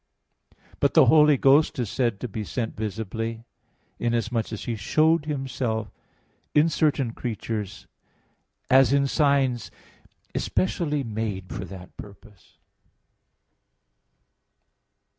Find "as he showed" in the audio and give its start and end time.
4.51-5.25